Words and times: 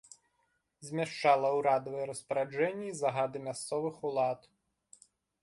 Змяшчала 0.87 1.51
ўрадавыя 1.57 2.05
распараджэнні 2.13 2.85
і 2.93 2.95
загады 3.03 3.37
мясцовых 3.47 3.95
улад. 4.11 4.51